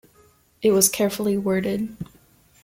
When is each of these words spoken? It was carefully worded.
It 0.63 0.71
was 0.71 0.89
carefully 0.89 1.37
worded. 1.37 1.95